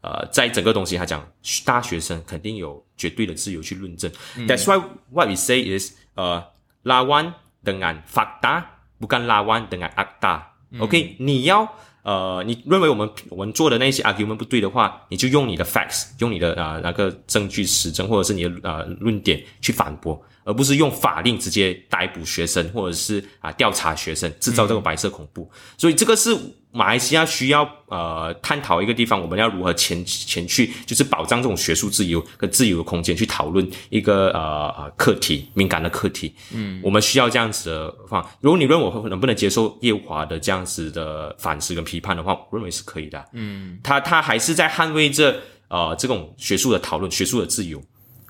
[0.01, 1.25] 呃在整个东西他讲
[1.63, 4.11] 大学生肯定有绝对的自由去论证。
[4.45, 6.43] That's why what we say is 呃
[6.83, 7.31] lawan
[7.63, 8.63] dengan fakta
[8.99, 10.41] bukan lawan dengan akta。
[10.79, 11.73] OK，你要。
[12.07, 25.51] 呃，你认为我们我们做的那些 argument 不对的话，你就用你的 facts，用你的啊、那个证据实证，或者是你的啊论点去反驳，而不是用法令直接逮捕学生，或者是啊、调查学生，制造这个白色恐怖。
[25.77, 26.33] 所以这个是
[26.71, 36.33] 马来西亚需要呃探讨一个地方，我们要如何前前去，就是保障这种学术自由跟自由的空间，去讨论一个呃呃课题敏感的课题。
[36.53, 38.25] 嗯，我们需要这样子的方。
[38.39, 43.25] 如果你问我能不能接受叶华的这样子的反思跟批判的话，我认为是可以的。
[43.33, 47.83] 嗯，他他还是在捍卫着呃这种学术的讨论、学术的自由。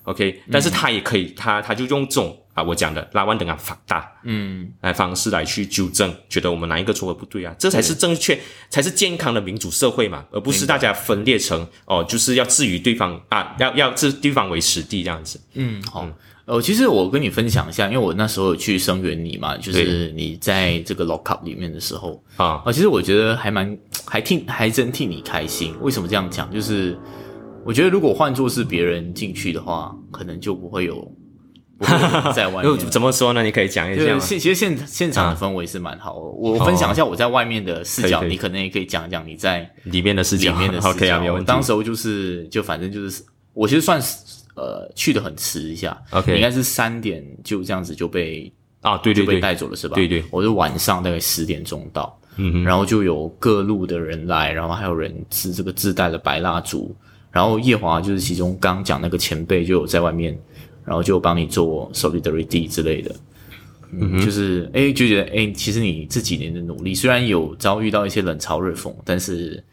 [0.07, 8.39] OK，但是他也可以，他他就用这种啊我讲的拉万等啊法大，嗯，来方式来去纠正，觉得我们哪一个做的不对啊，这才是正确，
[8.69, 15.39] 才是健康的民主社会嘛，而不是大家分裂成哦，就是要置于对方啊，要要置对方为实地这样子。
[15.55, 16.07] 嗯，好。
[16.45, 25.75] 呃，其实我跟你分享一下，因为我那时候有去声援你嘛，就是你在这个 lock up 里面的时候啊啊，其实我觉得还蛮还替还真替你开心。
[25.81, 26.49] 为什么这样讲？
[26.49, 26.97] 就是
[27.67, 30.95] 我觉得如果换作是别人进去的话，可能就不会有
[31.77, 32.63] 不会在外。
[32.89, 33.43] 怎么说呢？
[33.43, 34.19] 你可以讲一就是下吗？
[34.21, 36.21] 现其实现现场的氛围是蛮好的。
[36.21, 41.19] 我分享一下我在外面的视角，你可能也可以讲一讲你在里面的视角里面的视角。
[41.37, 41.45] 题。
[41.45, 43.21] 当时候就是就反正就是
[43.53, 44.15] 我其实算是
[44.55, 48.51] 呃去的很迟一下 OK 你应该是三点就这样子就被
[48.81, 49.95] 啊，对对就被对，带走了是吧？
[49.95, 56.95] 对对我是晚上大概十点钟到，嗯哼，然后就有各路的人来，然后还有人自这个自带的白蜡烛，
[57.37, 60.35] 然后夜华就是其中刚讲那个前辈就有在外面，
[60.83, 63.15] 然后就帮你做 solidarity 之类的。
[63.91, 69.63] 嗯，就是哎，就觉得哎，其实你这几年的努力，虽然有遭遇到一些冷嘲热讽，但是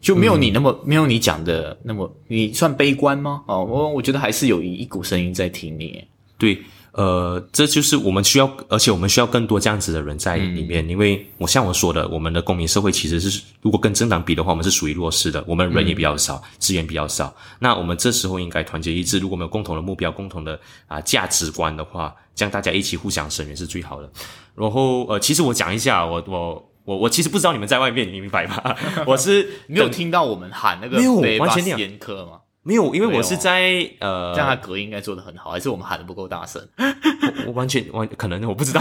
[0.00, 3.42] 就没有你那么、没有你讲的那么，你算悲观吗？
[3.48, 6.04] 哦，我我觉得还是有一一股声音在听你。
[6.38, 6.56] 对，
[6.92, 17.34] 呃，这就是我们需要，而且我们需要更多这样子的人在里面，因为我像我说的，我们的公民社会其实是，如果跟政党比的话，我们是属于弱势的，我们人也比较少，资源比较少。
[17.58, 24.12] 那我们这时候应该团结一致，如果我们有共同的目标、共同的啊、价值观的话，这样大家一起互相声援是最好的。
[24.54, 28.76] 然后呃，其实我讲一下，我我我我其实不知道你们在外面，你明白吗？
[29.06, 32.40] 我是没有听到我们喊那个没有北巴严苛吗？
[32.64, 36.64] 没有，因为我是在呃这样他隔音应该做的很好，还是我们喊的不够大声？
[37.46, 38.80] 我完全完可能我不知道，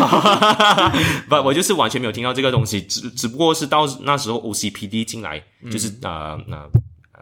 [1.28, 5.42] 不，我就是完全没有听到这个东西，只只不过是到那时候 OCPD 进来，
[5.72, 6.64] 就是啊那、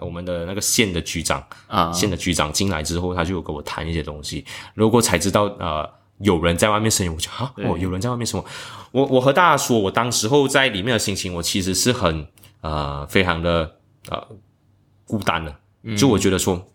[0.01, 1.91] 我们的那个县的局长啊。
[1.93, 8.51] 县的局长进来之后，他就有跟我谈一些东西，如果才知道呃有人在外面声音，我就啊哦有人在外面声援，
[8.91, 12.27] 我我和大家说，我当时候在里面的心情，我其实是很
[12.61, 13.75] 呃非常的
[14.09, 14.27] 呃
[15.05, 15.55] 孤单的，
[15.97, 16.65] 就我觉得说。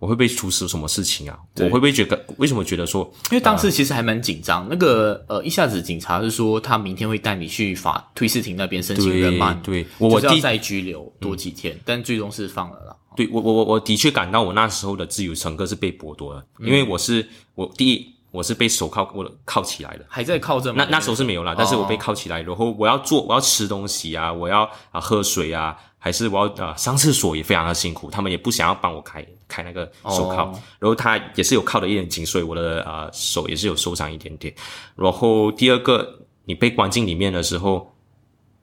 [0.00, 1.38] 我会不会出事什么事情啊？
[1.60, 12.96] 我会不会觉得为什么觉得说因为当时其实还蛮紧张，那个呃，一下子警察是说他明天会带你去法推事庭那边申请对人满，对，我我再拘留多几天，但最终是放了啦。
[13.16, 20.84] 对我我我我的确感到我那时候的自由乘客是被剥夺了，因为我是我第一我是被手铐我铐起来的，还在铐着吗？
[20.84, 30.60] 那那时候是没有啦，但是我被铐起来，然后我要做我要吃东西啊，我要啊喝水啊，还是我要啊上厕所也非常的辛苦，他们也不想要帮我开开那个手铐，哦。
[30.80, 34.52] 然后他也是有铐的一点紧，所以我的啊、手也是有受伤一点点。
[34.96, 37.94] 然后第二个，你被关进里面的时候，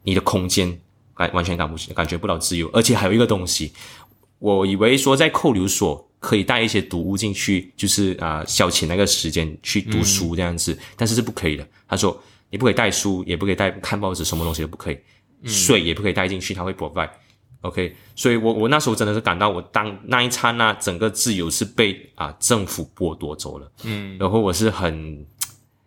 [0.03, 0.77] 你的空间
[1.15, 3.71] 感完全感不感觉不到自由，而且还有一个东西，
[4.41, 11.65] 我以为说在扣留所可以带一些读物进去，就是啊、消遣那个时间去读书这样子，但是是不可以的。
[11.87, 14.97] 他说你不可以带书，也不可以带看报纸，什么东西都不可以，
[15.45, 17.09] 水也不可以带进去，他会 provide。
[17.61, 23.71] OK，所以我我那时候真的是感到我当那一刹那，整个自由是被啊、政府剥夺走了。
[23.83, 25.23] 嗯，然后我是很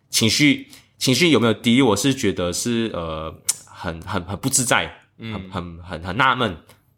[0.09, 1.81] 情绪情绪有没有低？
[1.81, 4.89] 我是觉得是呃很很很不自在，
[5.19, 6.55] 很很很很纳闷，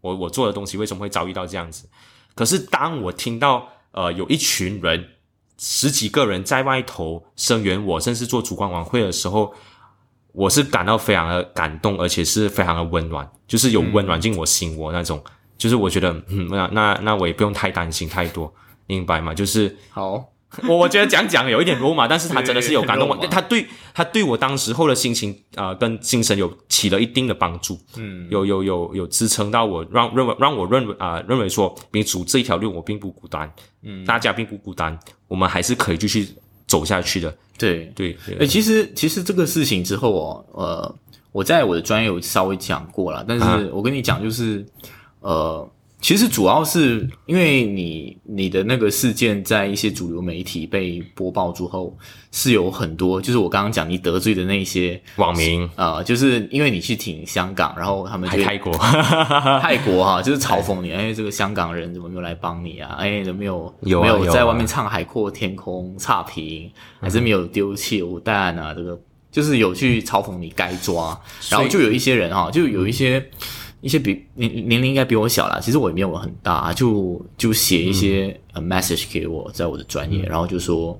[0.08, 1.90] 我我做的东西为什么会遭遇到这样子？
[2.34, 5.10] 可是当我听到呃有一群人
[5.58, 9.54] 十几个人在外头声援我，甚至做烛光晚会的时候，
[10.32, 15.22] 我是感到非常的感动，而且是非常的温暖，就是有温暖进我心窝那种。
[15.58, 18.54] 就是我觉得，嗯，那那那我也不用太担心太多，
[18.86, 19.34] 明白吗？
[19.34, 20.24] 就是好，
[20.68, 33.52] 我我觉得讲讲有一点肉麻，但是他真的是有感动 我，他对他对我当时候的心情啊、呃跟精神有起了一定的帮助，嗯，有有有有支撑到我，让认为让我认为啊、认为说民主这一条路我并不孤单，
[33.84, 36.30] 嗯，大家并不孤单，我们还是可以继续
[36.66, 37.92] 走下去的，对。
[37.96, 38.38] 对，对。
[38.40, 40.96] 诶，其实其实这个事情之后哦，呃，
[41.34, 43.58] 我在我的专业有稍微讲过了，但啊。
[43.60, 44.66] 是我跟你讲，就是
[45.20, 51.98] 呃，其实主要是因为你你的那个事件在一些主流媒体被播报之后，
[52.32, 58.72] 是有很多，就是我刚刚讲你得罪的那些网民啊，就是因为你去挺香港，然后他们就还泰国，
[59.60, 62.96] 泰国哈、 就是嘲讽你，哎，这个香港人怎么没有来帮你啊？
[63.00, 68.72] 哎，怎么没有有啊没有有啊在外面唱海阔天空差评，还是没有丢弃榴弹啊？
[68.72, 69.00] 这个
[69.32, 73.28] 就是有去嘲讽你该抓，然后就有一些人哈、就有一些
[73.88, 81.00] 一些比年年龄应该比我小啦，其实我也没有很大，就就写一些呃 message 给我，在我的专业，然后就说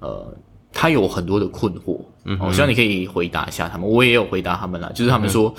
[0.00, 0.36] 呃。
[0.78, 3.88] 他有很多的困惑，嗯，我希望你可以回答一下他们。
[3.88, 5.54] 我也有回答他们啦，就是他们说，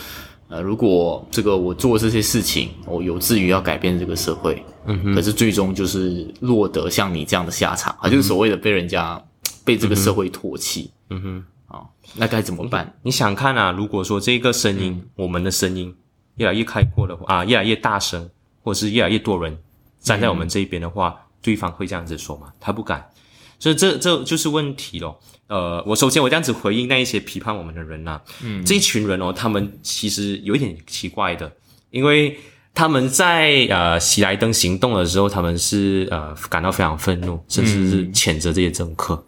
[0.48, 9.20] 呃，如果这个我做这些事情，我有志于要改变这个社会，嗯，可是最终就是落得像你这样的下场，啊，就是所谓的被人家
[9.66, 11.44] 被这个社会唾弃，嗯哼。
[11.66, 11.82] 啊，
[12.16, 12.94] 那该怎么办？
[13.02, 13.72] 你想看啊？
[13.72, 15.92] 如果说这个声音，我们的声音
[16.38, 18.30] 越来越开阔的话啊，越来越大声，
[18.64, 19.58] 或者是越来越多人
[20.00, 22.52] 站在我们这一边的话，对方会这样子说吗？
[22.60, 23.08] 他不敢，
[23.60, 25.20] 所以这这就是问题咯。
[25.48, 31.50] 呃，我首先我这样子回应那一些批判我们的人呐、嗯，这一群人哦，他们其实有一点奇怪的，
[31.90, 32.38] 因为
[32.74, 39.24] 他们在呃喜来登行动的时候，他们是呃感到非常愤怒，甚至是谴责这些政客。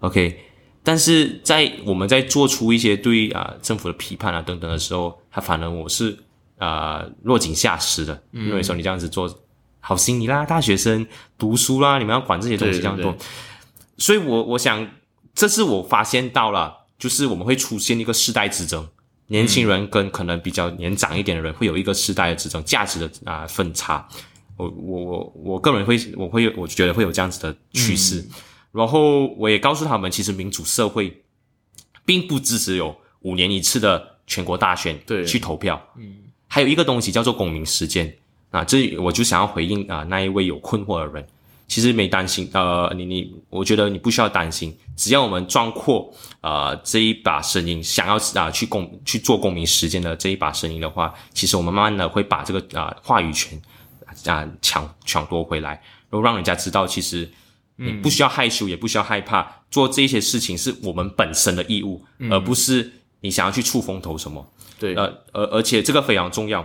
[0.00, 0.38] OK，
[0.82, 6.18] 但是在我们在做出一些对啊、政府的批判啊等等的时候，他反而我是
[6.58, 9.32] 啊、落井下石的，因为说你这样子做
[9.80, 11.06] 好心你啦，大学生
[11.38, 13.16] 读书啦，你们要管这些东西这样多。
[13.96, 14.88] 所以我我想，
[15.34, 18.86] 这是我发现到了，就是我们会出现一个世代之争。
[19.30, 24.08] 年轻人跟可能比较年长一点的人会有一个世代的之争价值的啊分差，
[24.56, 28.26] 我我我我个人会我会我觉得会有这样子的趋势，
[28.72, 31.22] 然后我也告诉他们，其实民主社会
[32.06, 35.26] 并不支持有五年一次的全国大选对。
[35.26, 36.16] 去投票，嗯，
[36.48, 38.12] 还有一个东西叫做公民时间。
[38.50, 41.26] 啊，这我就想要回应啊那一位有困惑的人。
[41.66, 53.60] 其实没担心，呃，你你，我觉得你不需要担心，只要我们壮阔，呃，这一把声音，想要啊去公去做公民时间的这一把声音的话，其实我们慢慢的会把这个啊话语权
[54.24, 55.72] 啊抢抢夺回来，
[56.08, 57.30] 然后让人家知道，其实
[57.76, 62.90] 你不需要害羞，也不需要害怕，做这些事情是我们本身的义务，而不是
[63.20, 64.50] 你想要去触风头什么。
[64.78, 66.64] 对，呃，而而且这个非常重要。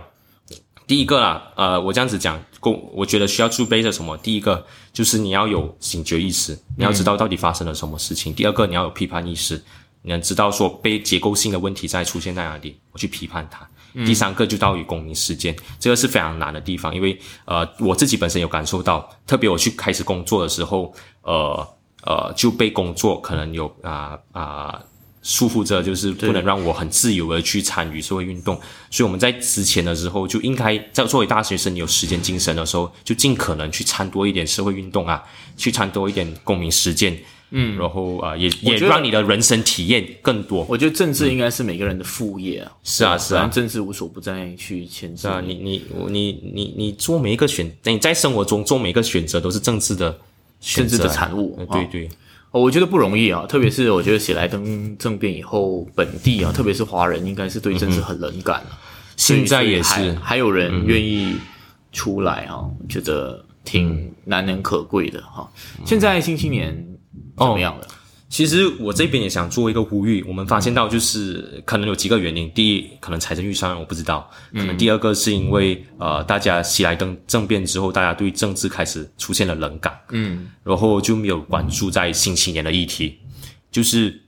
[0.86, 4.14] 第一个啦，呃，我这样子讲，公，我觉得需要具备的什么？
[4.18, 4.62] 第一个
[4.92, 8.34] 就是你要有警觉意识，你要知道到底发生了什么事情。
[8.34, 9.56] 第二个，你要有批判意识，
[10.02, 13.66] 你能知道说被结构性的问题在出现在哪里，我去批判它。
[14.04, 20.92] 第三个就到于公民事件，这个是非常难的地方，因为呃，我自己本身有感受到，特别我去开始工作的时候，
[21.22, 21.66] 呃
[22.04, 24.82] 呃，就被工作可能有啊啊。
[25.24, 28.54] 束缚着，就是不能让我很自由的去参与社会运动，
[28.90, 35.22] 所以我们在之前的时候就应该在作为大学生有时间精神的时候，就尽可能去参多一点社会运动啊，
[35.56, 37.18] 去参多一点公民实践，
[37.52, 40.66] 嗯，然后啊，也也让你的人生体验更多。
[40.68, 50.18] 我觉得政治应该是每个人的副业啊，是啊是啊，政治无所不在去牵制啊，你你你你你做每一个选，你在生活中做每一个选择都是政治的
[50.60, 52.10] 政治的产物，对对。
[52.60, 58.78] 我觉得不容易啊，特别是我觉得喜来登政变以后，本地啊，特别是华人，应该是对政治很冷感了。
[59.16, 61.36] 现在也是，还有人愿意
[61.92, 65.50] 出来啊，觉得挺难能可贵的哈。
[65.84, 66.86] 现在新青年
[67.36, 67.88] 怎么样了？
[68.34, 83.16] 其实我这边也想做一个呼吁，我们发现到就是可能有几个原因，第一，可能财政预算我不知道，可能第二个是因为呃，大家喜来登政变之后，大家对政治开始出现了冷感，嗯，然后就没有关注在新青年的议题，
[83.70, 84.20] 就是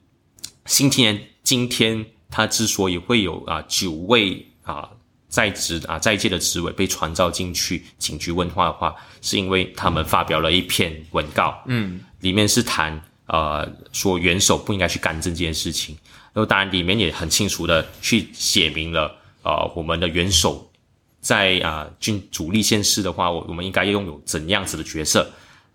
[0.66, 4.88] 新青年今天他之所以会有啊九位啊
[5.28, 13.02] 在职啊在届的职位被传召进去警局问话的话，是因为他们发表了一篇文告，嗯，里面是谈。
[13.26, 15.96] 呃，说元首不应该去干政这件事情，
[16.32, 20.70] 然后当然里面也很清楚的去写明了，呃，我们的元首
[21.20, 25.28] 在啊军主力县市的话，我我们应该拥有怎样子的角色，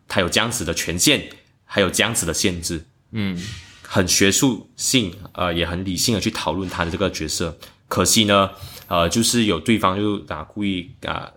[0.07, 1.29] 他有这样子的权限，
[1.65, 3.37] 还有这样子的限制，嗯，
[3.81, 7.57] 很学术性，呃，也很理性的去讨论他的这个角色。
[7.89, 8.49] 可惜呢，
[8.87, 11.29] 呃，就是有对方就啊故意啊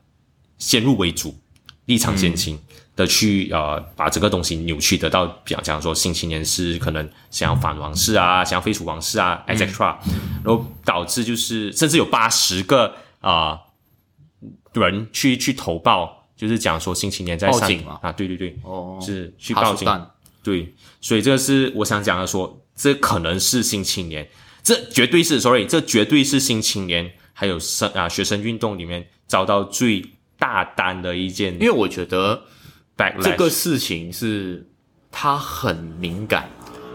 [0.59, 1.37] 先入为主，
[1.87, 2.57] 立场先行。
[2.97, 9.97] 的去呃把这个东西扭曲得到，比方讲说新青年是可能想要反王室啊，想要废除王室啊，etc，
[10.45, 13.59] 然后导致就是甚至有八十个啊
[14.74, 19.88] 人去去投报，就是讲说新青年在报警啊，对对对，哦，是去报警，
[20.45, 24.28] 对，所以这个是我想讲的说，这可能是新青年，
[24.62, 30.05] 这绝对是，sorry，这绝对是新青年还有生啊学生运动里面遭到最
[30.38, 32.40] 大单的一件，因为我觉得。
[33.20, 34.64] 这个事情是
[35.11, 36.49] 他很敏感，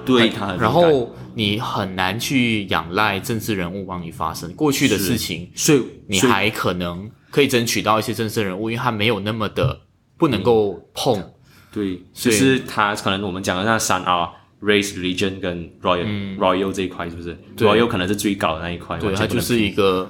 [0.06, 4.50] 对他，然后你很难去仰赖政治人物帮你发声。
[4.54, 9.82] 过去的事情，所以你还可能可以争取到一些政治人物，因为他没有那么的
[10.18, 11.22] 不能够碰。
[11.72, 14.30] 对，就是他可能我们讲的那三 R
[14.62, 20.10] race religion 跟 royal royal 这一块，是不是？royal 可能是最高的那一块，对，它就是一个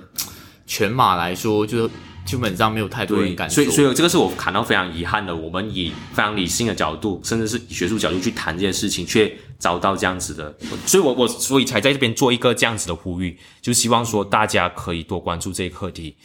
[0.68, 1.90] 全马来说就是。
[2.30, 5.36] 基本上没有太多人感受，所以所以这个是我感到非常遗憾的。
[5.36, 10.56] 我们以非常理性的角度，甚至是以学术角度去谈这件事情，却遭到这样子的。
[10.86, 16.16] 所以我我所以才在这边做一个这样子的呼吁，就希望说大家可以多关注这一课题。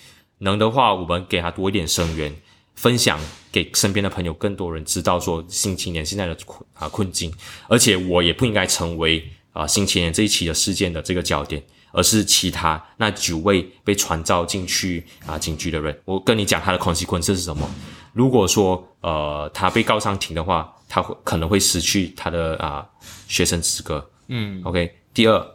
[0.40, 2.30] 能的话，我们给他多一点声援，
[2.74, 3.18] 分享
[3.50, 7.32] 给身边的朋友，更多人知道说新青年现在的困啊困境。
[7.66, 11.62] 而且我也不应该成为啊新青年这一期的事件的这个焦点。
[11.94, 17.70] 而是其他那九位被传召进去啊警局的人，我跟你讲他的 consequence 是什么？
[18.12, 22.84] 如果说呃他被告上庭的话，他会可能会失去他的啊
[23.28, 24.04] 学生资格。
[24.26, 24.92] 嗯，OK。
[25.14, 25.46] 第二，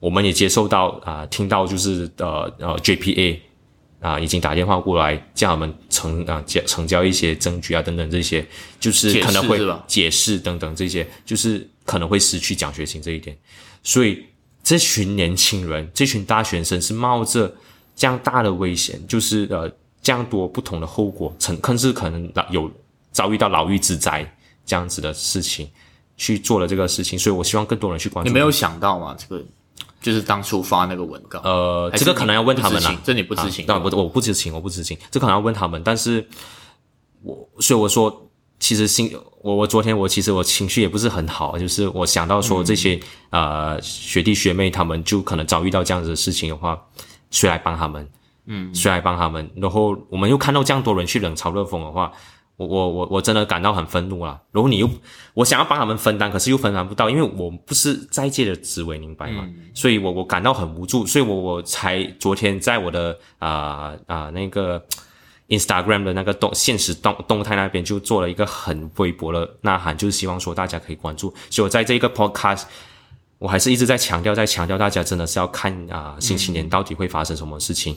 [0.00, 3.38] 我们也接受到啊听到就是呃呃 JPA
[4.00, 8.46] 啊已经打电话过来叫我们成啊交成交一些证据啊等等这些，
[8.80, 13.36] 就是可能会解释等等这些，就是可能会失去奖学金这一点，
[13.82, 14.24] 所以。
[14.72, 17.54] 这群年轻人，这群大学生是冒着
[17.94, 19.70] 这样大的危险，就是呃，
[20.00, 22.70] 这样多不同的后果，甚甚至可能有
[23.10, 24.26] 遭遇到牢狱之灾
[24.64, 25.68] 这样子的事情，
[26.16, 28.30] 去做了这个事情，所以我希望更多人去关注。
[28.30, 29.14] 你没有想到吗？
[29.18, 29.44] 这个
[30.00, 33.04] 就是当初发那个文稿，呃，这个可能要问他们啦你不知情。
[33.04, 35.82] 这你不知情啊当然，我不知情，我不知情，这可能要问他们。
[35.84, 36.26] 但是
[37.22, 38.26] 我所以我说，
[38.62, 42.98] 其实心我我昨天我其实我情绪也不是很好，就是我想到说这些、
[43.30, 46.80] 呃学弟学妹他们就可能遭遇到这样子的事情的话，
[47.32, 48.08] 谁来帮他们？
[48.46, 49.50] 嗯，谁来帮他们？
[49.56, 52.12] 然后我们又看到这样多人去冷嘲热讽的话。
[52.58, 54.38] 我我我我真的感到很愤怒啦！
[54.52, 54.88] 然后你又
[55.34, 59.48] 我想要帮他们分担，可是又分担不到，因为我不是在界的职位，明白吗？
[59.74, 64.80] 所以我我感到很无助，所以我我才昨天在我的啊啊、那个
[65.52, 71.32] Instagram 的那个动现实动动态那边就做了一个很微薄的呐喊，就是希望说大家可以关注。
[71.50, 72.62] 所以我在这一个 Podcast，
[73.38, 77.96] 我还是一直在强调，在强调大家真的是要看啊、星期年到底会发生什么事情。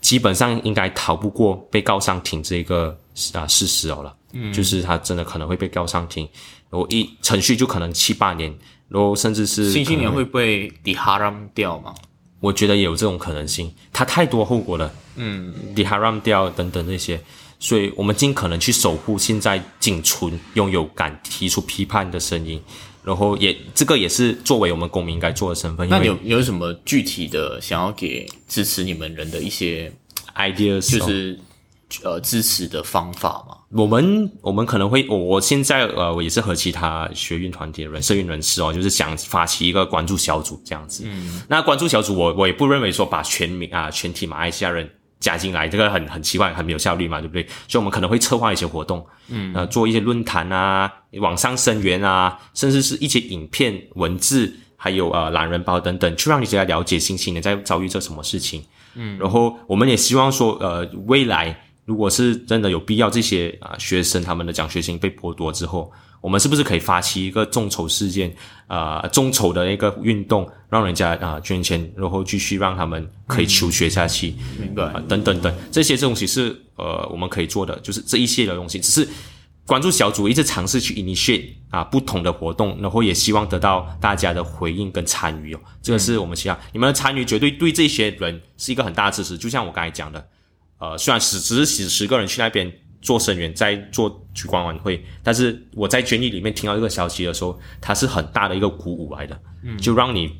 [0.00, 2.96] 基本上应该逃不过被告上庭这个
[3.32, 6.28] 啊、事实哦了，嗯，就是他真的可能会被告上庭，
[6.70, 8.54] 然后一程序就可能七八年，
[8.88, 11.94] 然后甚至是新青年会被 d h a r a m 掉吗？
[12.40, 15.54] 我觉得也有这种可能性，它太多后果了，嗯。
[15.74, 17.20] D i h a r a m 掉等等那些，
[17.58, 22.60] 所以我们尽可能去守护现在仅存拥有敢提出批判的声音，
[23.02, 29.92] 然后也这个也是作为我们公民应该做的身份，那有有什么具体的想要给支持你们人的一些
[30.36, 30.98] ideas 哦。
[30.98, 31.38] 就是
[32.02, 33.56] 呃支持的方法嘛？
[33.70, 41.04] 我们我们可能会，我我现在呃，我也是和其他学运团体的人、社运人士哦，就是想发起一个关注小组这样子。
[41.06, 44.90] 嗯，那关注小组我我也不认为说把全民啊全体马来西亚人
[45.20, 47.42] 加进来，这个很很奇怪，很没有效率嘛，对不对？
[47.68, 50.90] 所以我们可能会策划一些活动，嗯，呃，做一些论坛啊，
[51.20, 58.62] 网上声援啊，甚至是一些影片、文字，还有呃懒人包等等，去让你大家了解新青年在遭遇着什么事情。
[58.96, 68.34] 嗯，然后我们也希望说，呃，未来如果是真的有必要，这些啊、学生他们的奖学金被剥夺之后，我们是不是可以发起一个众筹事件，
[68.66, 74.84] 啊，众筹的一个运动，让人家啊、捐钱，然后继续让他们可以求学下去，明白。
[74.84, 79.06] 啊、等等等，这些东西是呃我们可以做的，就是这一系列的东西，只是
[79.66, 90.26] 关注小组一直尝试去 initiate 啊不同的活动，然后也希望得到大家的回应跟参与哦，这个是我们希望、你们的参与绝对对这些人是一个很大的支持，就像我刚才讲的，
[90.78, 92.70] 呃，虽然十只是十十个人去那边
[93.00, 100.30] 做声援，在做举光晚会，但是我在监狱里面听到这个消息的时候，它是很大的一个鼓舞来的，嗯，就让你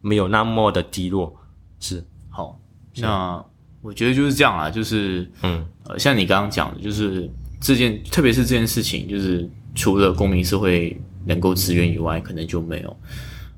[0.00, 1.34] 没有那么的低落，
[1.78, 2.60] 是，好，
[2.96, 3.44] 那
[3.80, 12.96] 我觉得就是这样啊，就是嗯，呃，像你刚刚讲的，就是这件，特别是这件事情，就是除了公民社会能够支援以外，可能就没有。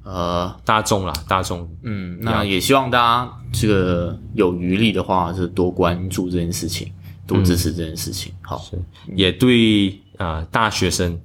[0.05, 6.91] 呃，大众啦，大众，嗯，那也希望大家这个有余力的话，是多关注这件事情，
[7.27, 8.33] 多支持这件事情。
[8.43, 8.61] 好，
[9.15, 11.19] 也对啊、呃大学生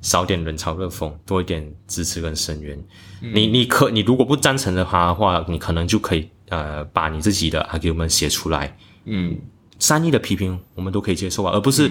[0.00, 2.78] 少点冷嘲热讽，多一点支持跟声援。
[3.20, 9.36] 你你可你如果不赞成的话的话，你可能就可以呃把你自己的 argument 写出来，嗯，
[9.78, 11.90] 善意的批评我们都可以接受啊，而不是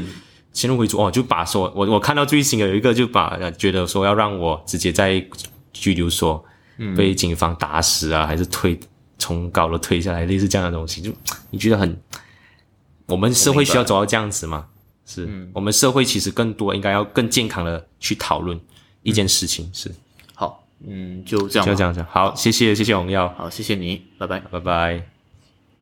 [0.52, 5.26] 先入为主哦，就把说我我看到最新的有一个就把呃觉得说要让我直接在
[5.74, 6.44] 拘留所
[6.96, 8.80] 被警方打死啊，还是推
[9.18, 11.12] 从高楼推下来，类似这样的东西，就
[11.52, 11.96] 你觉得很，
[13.06, 14.68] 我们社会需要走到这样子吗？
[15.06, 18.58] 是、我们社会其实更多应该要更健康的去讨论
[19.04, 19.92] 一件事情，是
[20.34, 22.06] 好，嗯，就这样，就这样子。
[22.10, 24.40] 好，谢谢谢谢荣耀，好，谢谢你，拜拜。
[24.40, 25.21] 拜拜。